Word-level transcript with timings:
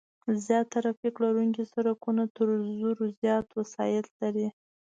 زیات 0.45 0.67
ترافیک 0.73 1.15
لرونکي 1.23 1.63
سرکونه 1.73 2.23
تر 2.35 2.47
زرو 2.79 3.03
زیات 3.21 3.47
وسایط 3.59 4.05
لري 4.19 4.47